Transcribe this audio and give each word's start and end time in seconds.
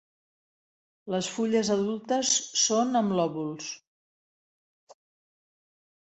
Les 1.15 1.29
fulles 1.33 1.69
adultes 1.75 2.31
són 2.63 2.99
amb 3.01 3.15
lòbuls. 3.21 3.69